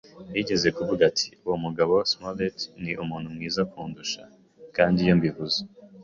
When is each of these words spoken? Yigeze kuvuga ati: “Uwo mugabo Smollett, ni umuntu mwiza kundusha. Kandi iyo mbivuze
Yigeze 0.35 0.67
kuvuga 0.77 1.01
ati: 1.11 1.27
“Uwo 1.45 1.57
mugabo 1.65 1.93
Smollett, 2.11 2.57
ni 2.83 2.91
umuntu 3.03 3.27
mwiza 3.35 3.61
kundusha. 3.71 4.21
Kandi 4.75 4.97
iyo 5.05 5.13
mbivuze 5.19 5.59